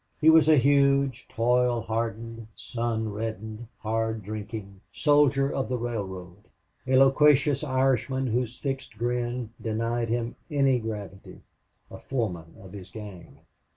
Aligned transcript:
He 0.19 0.31
was 0.31 0.49
a 0.49 0.57
huge, 0.57 1.27
toil 1.27 1.81
hardened, 1.81 2.47
sun 2.55 3.11
reddened, 3.13 3.67
hard 3.77 4.23
drinking 4.23 4.81
soldier 4.91 5.53
of 5.53 5.69
the 5.69 5.77
railroad, 5.77 6.45
a 6.87 6.95
loquacious 6.97 7.63
Irishman 7.63 8.25
whose 8.25 8.57
fixed 8.57 8.97
grin 8.97 9.51
denied 9.61 10.09
him 10.09 10.37
any 10.49 10.79
gravity, 10.79 11.41
a 11.91 11.99
foreman 11.99 12.55
of 12.59 12.71
his 12.73 12.89
gang. 12.89 13.41